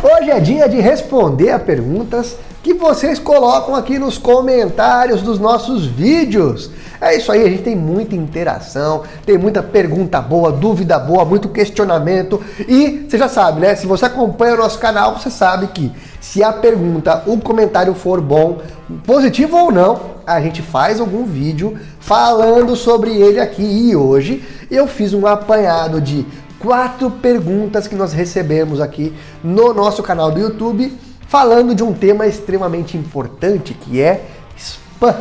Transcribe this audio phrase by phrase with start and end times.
[0.00, 5.86] Hoje é dia de responder a perguntas que vocês colocam aqui nos comentários dos nossos
[5.86, 6.70] vídeos.
[7.00, 11.48] É isso aí, a gente tem muita interação, tem muita pergunta boa, dúvida boa, muito
[11.48, 12.40] questionamento.
[12.68, 13.74] E você já sabe, né?
[13.74, 15.90] Se você acompanha o nosso canal, você sabe que
[16.20, 18.58] se a pergunta, o comentário for bom,
[19.04, 23.62] positivo ou não, a gente faz algum vídeo falando sobre ele aqui.
[23.62, 26.24] E hoje eu fiz um apanhado de
[26.58, 30.92] quatro perguntas que nós recebemos aqui no nosso canal do YouTube,
[31.28, 34.24] falando de um tema extremamente importante que é
[34.56, 35.14] spam.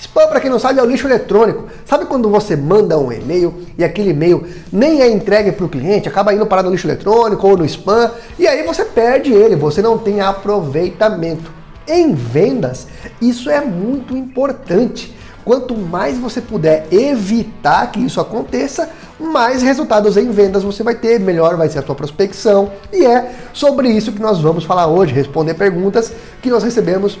[0.00, 1.64] Spam, para quem não sabe, é o lixo eletrônico.
[1.86, 6.08] Sabe quando você manda um e-mail e aquele e-mail nem é entregue para o cliente,
[6.08, 9.80] acaba indo parar no lixo eletrônico ou no spam, e aí você perde ele, você
[9.80, 11.50] não tem aproveitamento.
[11.86, 12.86] Em vendas,
[13.20, 15.14] isso é muito importante.
[15.44, 18.88] Quanto mais você puder evitar que isso aconteça,
[19.18, 22.72] mais resultados em vendas você vai ter, melhor vai ser a sua prospecção.
[22.92, 27.18] E é sobre isso que nós vamos falar hoje, responder perguntas que nós recebemos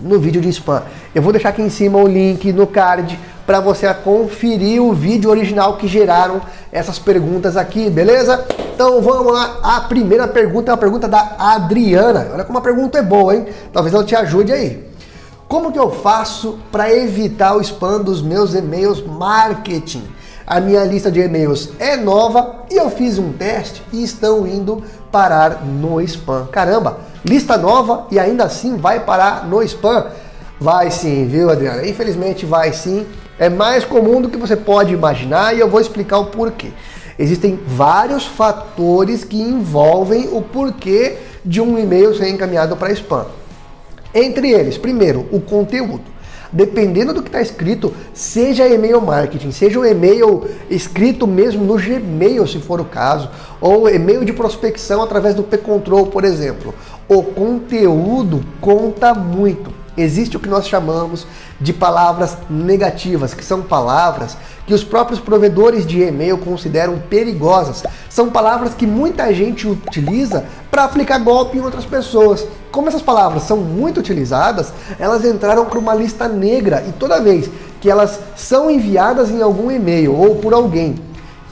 [0.00, 0.82] no vídeo de spam.
[1.14, 5.30] Eu vou deixar aqui em cima o link no card para você conferir o vídeo
[5.30, 6.40] original que geraram
[6.72, 8.44] essas perguntas aqui, beleza?
[8.74, 9.58] Então vamos lá.
[9.62, 12.28] A primeira pergunta é a pergunta da Adriana.
[12.32, 13.46] Olha como a pergunta é boa, hein?
[13.72, 14.84] Talvez ela te ajude aí.
[15.48, 20.02] Como que eu faço para evitar o spam dos meus e-mails marketing?
[20.46, 24.80] A minha lista de e-mails é nova e eu fiz um teste e estão indo
[25.10, 26.46] parar no spam.
[26.52, 30.06] Caramba, lista nova e ainda assim vai parar no spam?
[30.60, 31.84] Vai sim, viu, Adriana?
[31.84, 33.04] Infelizmente vai sim.
[33.40, 36.68] É mais comum do que você pode imaginar e eu vou explicar o porquê.
[37.18, 43.26] Existem vários fatores que envolvem o porquê de um e-mail ser encaminhado para spam.
[44.14, 46.15] Entre eles, primeiro, o conteúdo.
[46.52, 52.46] Dependendo do que está escrito, seja e-mail marketing, seja um e-mail escrito mesmo no Gmail,
[52.46, 53.30] se for o caso,
[53.60, 56.74] ou e-mail de prospecção através do P-Control, por exemplo,
[57.08, 61.26] o conteúdo conta muito existe o que nós chamamos
[61.60, 67.84] de palavras negativas, que são palavras que os próprios provedores de e-mail consideram perigosas.
[68.10, 72.46] São palavras que muita gente utiliza para aplicar golpe em outras pessoas.
[72.72, 77.48] Como essas palavras são muito utilizadas, elas entraram para uma lista negra e toda vez
[77.80, 80.96] que elas são enviadas em algum e-mail ou por alguém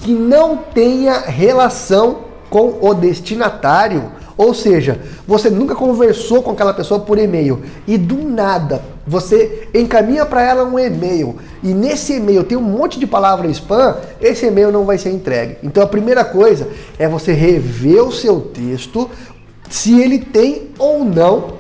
[0.01, 2.19] que não tenha relação
[2.51, 8.17] com o destinatário, ou seja, você nunca conversou com aquela pessoa por e-mail e do
[8.17, 13.47] nada você encaminha para ela um e-mail e nesse e-mail tem um monte de palavra
[13.49, 15.57] spam, esse e-mail não vai ser entregue.
[15.63, 16.69] Então a primeira coisa
[16.99, 19.11] é você rever o seu texto,
[19.69, 21.55] se ele tem ou não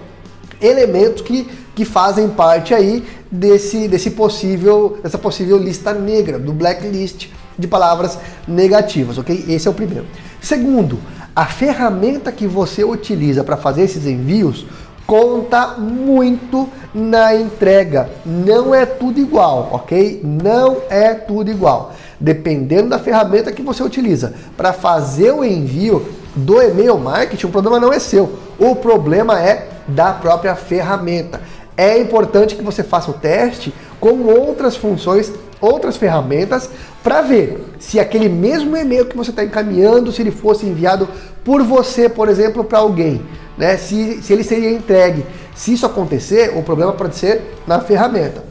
[0.60, 7.28] elementos que, que fazem parte aí desse, desse possível, dessa possível lista negra, do blacklist
[7.58, 8.18] de palavras
[8.48, 9.44] negativas, ok?
[9.48, 10.06] Esse é o primeiro.
[10.41, 10.98] Segundo,
[11.34, 14.67] a ferramenta que você utiliza para fazer esses envios
[15.06, 18.09] conta muito na entrega.
[18.25, 20.21] Não é tudo igual, ok?
[20.25, 21.93] Não é tudo igual.
[22.19, 27.81] Dependendo da ferramenta que você utiliza para fazer o envio do e-mail marketing, o problema
[27.81, 28.39] não é seu.
[28.59, 31.41] O problema é da própria ferramenta.
[31.77, 36.70] É importante que você faça o teste com outras funções outras ferramentas
[37.03, 41.09] para ver se aquele mesmo e-mail que você está encaminhando, se ele fosse enviado
[41.44, 43.22] por você, por exemplo, para alguém,
[43.56, 43.76] né?
[43.76, 45.25] Se, se ele seria entregue.
[45.54, 48.44] Se isso acontecer, o problema pode ser na ferramenta.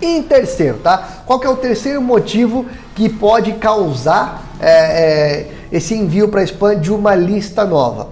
[0.00, 1.22] E em terceiro, tá?
[1.26, 6.78] Qual que é o terceiro motivo que pode causar é, é, esse envio para spam
[6.78, 8.08] de uma lista nova?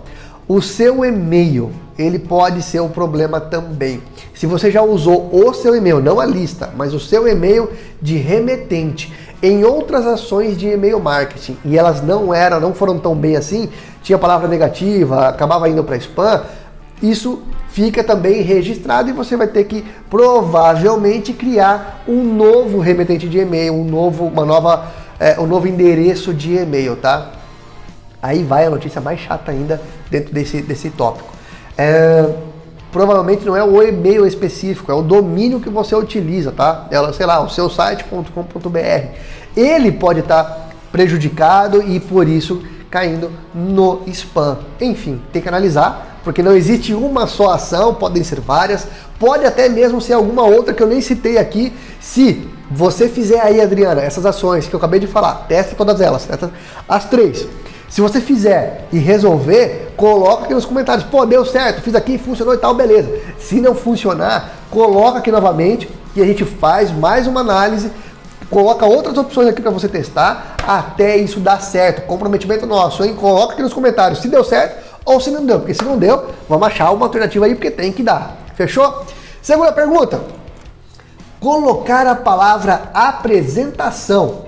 [0.46, 4.00] O seu e-mail ele pode ser um problema também.
[4.32, 7.68] Se você já usou o seu e-mail, não a lista, mas o seu e-mail
[8.00, 13.16] de remetente em outras ações de e-mail marketing e elas não eram, não foram tão
[13.16, 13.68] bem assim,
[14.00, 16.42] tinha palavra negativa, acabava indo para spam,
[17.02, 23.38] isso fica também registrado e você vai ter que provavelmente criar um novo remetente de
[23.38, 24.86] e-mail, um novo, uma nova,
[25.18, 27.32] é, um novo endereço de e-mail, tá?
[28.20, 31.37] Aí vai a notícia mais chata ainda dentro desse, desse tópico
[31.78, 32.28] é,
[32.90, 36.88] provavelmente não é o e-mail específico, é o domínio que você utiliza, tá?
[36.90, 38.78] Ela, sei lá, o seu site.com.br.
[39.56, 44.58] Ele pode estar prejudicado e por isso caindo no spam.
[44.80, 48.86] Enfim, tem que analisar, porque não existe uma só ação, podem ser várias,
[49.18, 51.72] pode até mesmo ser alguma outra que eu nem citei aqui.
[52.00, 56.24] Se você fizer aí, Adriana, essas ações que eu acabei de falar, testa todas elas,
[56.24, 56.50] testa
[56.88, 57.46] as três.
[57.88, 61.04] Se você fizer e resolver, coloca aqui nos comentários.
[61.06, 63.10] Pô, deu certo, fiz aqui, funcionou e tal, beleza.
[63.38, 67.90] Se não funcionar, coloca aqui novamente e a gente faz mais uma análise,
[68.50, 72.06] coloca outras opções aqui para você testar até isso dar certo.
[72.06, 73.14] Comprometimento nosso, hein?
[73.14, 76.26] Coloca aqui nos comentários se deu certo ou se não deu, porque se não deu,
[76.46, 78.36] vamos achar uma alternativa aí, porque tem que dar.
[78.54, 79.06] Fechou?
[79.40, 80.20] Segunda pergunta.
[81.40, 84.47] Colocar a palavra apresentação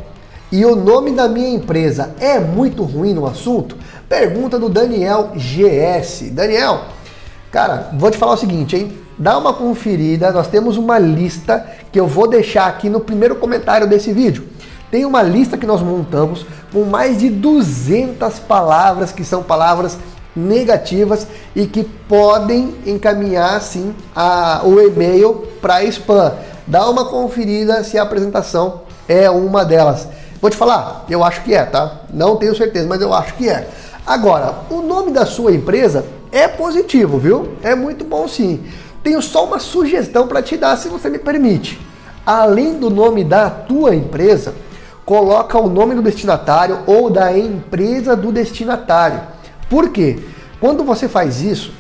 [0.53, 3.77] e o nome da minha empresa é muito ruim no assunto?
[4.09, 6.31] Pergunta do Daniel GS.
[6.33, 6.87] Daniel,
[7.53, 8.99] cara, vou te falar o seguinte, hein?
[9.17, 13.87] Dá uma conferida, nós temos uma lista que eu vou deixar aqui no primeiro comentário
[13.87, 14.49] desse vídeo.
[14.91, 19.99] Tem uma lista que nós montamos com mais de 200 palavras que são palavras
[20.35, 26.33] negativas e que podem encaminhar sim a, o e-mail para spam.
[26.67, 30.09] Dá uma conferida se a apresentação é uma delas.
[30.41, 32.01] Vou te falar, eu acho que é, tá?
[32.13, 33.69] Não tenho certeza, mas eu acho que é.
[34.07, 37.57] Agora, o nome da sua empresa é positivo, viu?
[37.63, 38.65] É muito bom sim.
[39.03, 41.79] Tenho só uma sugestão para te dar, se você me permite.
[42.25, 44.55] Além do nome da tua empresa,
[45.05, 49.21] coloca o nome do destinatário ou da empresa do destinatário.
[49.69, 50.19] Por quê?
[50.59, 51.73] Quando você faz isso,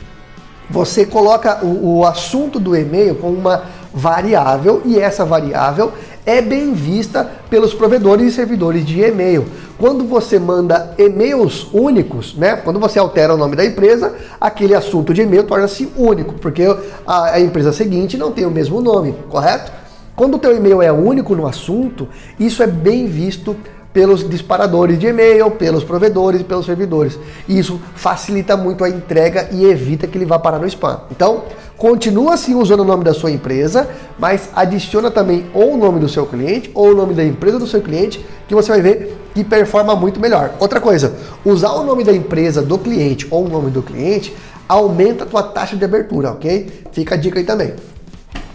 [0.68, 5.92] você coloca o, o assunto do e-mail com uma variável e essa variável
[6.30, 9.46] é bem vista pelos provedores e servidores de e-mail.
[9.76, 12.56] Quando você manda e-mails únicos, né?
[12.56, 16.64] Quando você altera o nome da empresa, aquele assunto de e-mail torna-se único, porque
[17.06, 19.72] a, a empresa seguinte não tem o mesmo nome, correto?
[20.14, 22.06] Quando o teu e-mail é único no assunto,
[22.38, 23.56] isso é bem visto
[23.92, 27.18] pelos disparadores de e-mail, pelos provedores e pelos servidores.
[27.48, 31.00] Isso facilita muito a entrega e evita que ele vá parar no spam.
[31.10, 31.42] Então,
[31.80, 33.88] continua assim usando o nome da sua empresa,
[34.18, 37.66] mas adiciona também ou o nome do seu cliente ou o nome da empresa do
[37.66, 40.52] seu cliente, que você vai ver que performa muito melhor.
[40.60, 44.36] Outra coisa, usar o nome da empresa do cliente ou o nome do cliente
[44.68, 46.84] aumenta a tua taxa de abertura, ok?
[46.92, 47.74] Fica a dica aí também.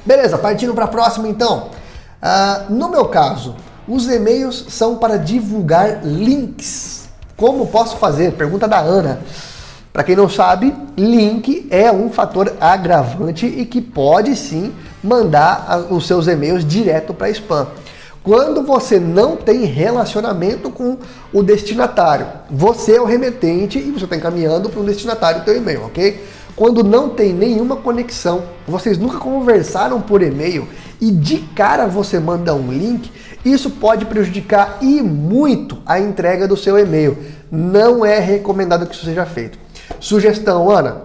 [0.06, 1.72] Beleza, partindo para a próxima então.
[2.22, 3.56] Uh, no meu caso,
[3.88, 7.10] os e-mails são para divulgar links.
[7.36, 8.34] Como posso fazer?
[8.34, 9.20] Pergunta da Ana.
[9.96, 16.06] Para quem não sabe, link é um fator agravante e que pode sim mandar os
[16.06, 17.66] seus e-mails direto para spam.
[18.22, 20.98] Quando você não tem relacionamento com
[21.32, 25.56] o destinatário, você é o remetente e você está encaminhando para o destinatário o teu
[25.56, 26.22] e-mail, ok?
[26.58, 30.68] Quando não tem nenhuma conexão, vocês nunca conversaram por e-mail
[31.00, 33.10] e de cara você manda um link,
[33.46, 37.18] isso pode prejudicar e muito a entrega do seu e-mail.
[37.50, 39.64] Não é recomendado que isso seja feito.
[40.00, 41.04] Sugestão, Ana,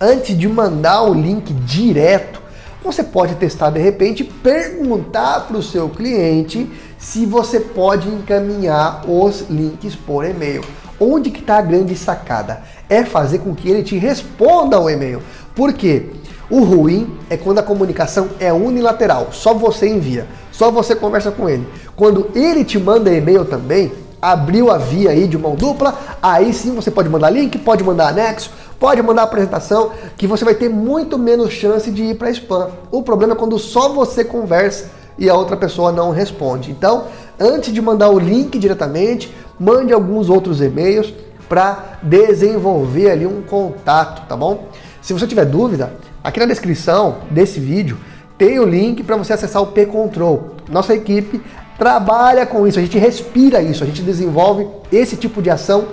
[0.00, 2.42] antes de mandar o link direto,
[2.84, 6.68] você pode testar de repente, perguntar para o seu cliente
[6.98, 10.62] se você pode encaminhar os links por e-mail.
[10.98, 12.62] Onde que está a grande sacada?
[12.88, 15.22] É fazer com que ele te responda ao e-mail.
[15.54, 16.10] Por quê?
[16.50, 21.48] O ruim é quando a comunicação é unilateral, só você envia, só você conversa com
[21.48, 21.66] ele.
[21.96, 23.90] Quando ele te manda e-mail também,
[24.22, 28.08] abriu a via aí de mão dupla, aí sim você pode mandar link, pode mandar
[28.08, 32.70] anexo, pode mandar apresentação, que você vai ter muito menos chance de ir para spam.
[32.92, 36.70] O problema é quando só você conversa e a outra pessoa não responde.
[36.70, 37.06] Então,
[37.40, 41.12] antes de mandar o link diretamente, mande alguns outros e-mails
[41.48, 44.68] para desenvolver ali um contato, tá bom?
[45.02, 45.92] Se você tiver dúvida,
[46.24, 47.98] Aqui na descrição desse vídeo
[48.38, 50.54] tem o link para você acessar o P-Control.
[50.70, 51.42] Nossa equipe
[51.82, 55.86] trabalha com isso, a gente respira isso, a gente desenvolve esse tipo de ação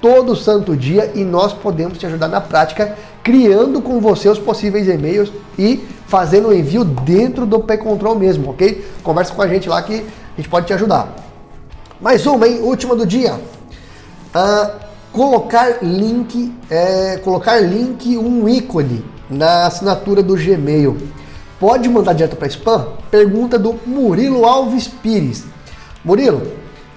[0.00, 4.86] todo santo dia e nós podemos te ajudar na prática, criando com você os possíveis
[4.86, 8.86] e-mails e fazendo o envio dentro do P-Control mesmo, ok?
[9.02, 11.12] Conversa com a gente lá que a gente pode te ajudar.
[12.00, 12.60] Mais uma, hein?
[12.62, 13.34] Última do dia.
[13.34, 14.70] Uh,
[15.10, 20.96] colocar link, é, colocar link, um ícone na assinatura do Gmail.
[21.62, 22.88] Pode mandar direto para spam?
[23.08, 25.44] Pergunta do Murilo Alves Pires.
[26.04, 26.42] Murilo,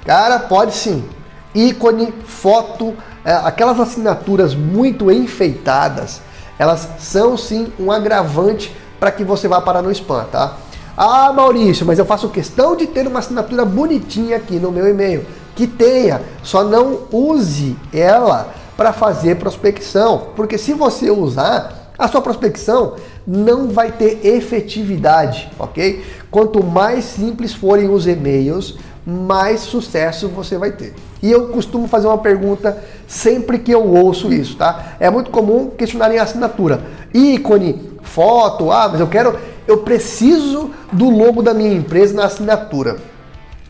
[0.03, 1.07] cara, pode sim.
[1.53, 6.19] Ícone, foto, é, aquelas assinaturas muito enfeitadas,
[6.57, 10.57] elas são sim um agravante para que você vá parar no spam, tá?
[10.98, 15.27] Ah, Maurício, mas eu faço questão de ter uma assinatura bonitinha aqui no meu e-mail.
[15.55, 22.21] Que tenha, só não use ela para fazer prospecção, porque se você usar, a sua
[22.21, 26.03] prospecção não vai ter efetividade, ok?
[26.29, 30.93] Quanto mais simples forem os e-mails, mais sucesso você vai ter.
[31.21, 34.95] E eu costumo fazer uma pergunta sempre que eu ouço isso, tá?
[34.99, 36.81] É muito comum questionarem a assinatura.
[37.13, 42.97] Ícone, foto, ah, mas eu quero, eu preciso do logo da minha empresa na assinatura.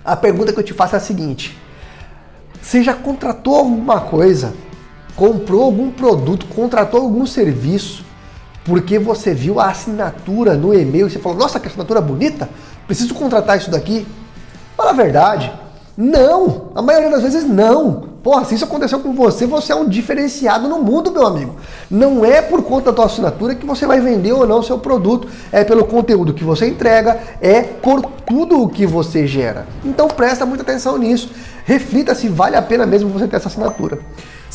[0.04, 1.58] A pergunta que eu te faço é a seguinte:
[2.62, 4.54] você já contratou alguma coisa?
[5.16, 8.04] Comprou algum produto, contratou algum serviço
[8.66, 12.50] porque você viu a assinatura no e-mail e você falou, nossa, que assinatura bonita,
[12.88, 14.06] preciso contratar isso daqui.
[14.76, 15.54] Fala a verdade.
[15.96, 18.16] Não, a maioria das vezes não.
[18.22, 21.56] Porra, se isso aconteceu com você, você é um diferenciado no mundo, meu amigo.
[21.90, 24.80] Não é por conta da tua assinatura que você vai vender ou não o seu
[24.80, 29.68] produto, é pelo conteúdo que você entrega, é por tudo o que você gera.
[29.86, 31.30] Então presta muita atenção nisso.
[31.66, 34.00] Reflita se vale a pena mesmo você ter essa assinatura.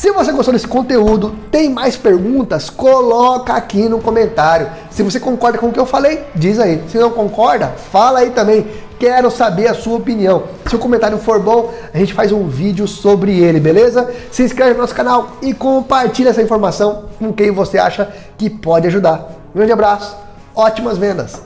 [0.01, 2.71] Se você gostou desse conteúdo, tem mais perguntas?
[2.71, 4.67] Coloca aqui no comentário.
[4.89, 6.83] Se você concorda com o que eu falei, diz aí.
[6.87, 8.65] Se não concorda, fala aí também.
[8.97, 10.45] Quero saber a sua opinião.
[10.67, 14.11] Se o comentário for bom, a gente faz um vídeo sobre ele, beleza?
[14.31, 18.87] Se inscreve no nosso canal e compartilha essa informação com quem você acha que pode
[18.87, 19.29] ajudar.
[19.53, 20.17] Um grande abraço,
[20.55, 21.43] ótimas vendas!